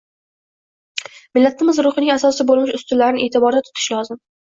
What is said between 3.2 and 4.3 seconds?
e’tiborda tutishi lozim.